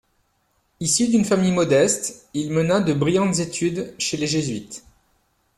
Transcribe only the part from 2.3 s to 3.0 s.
il mena de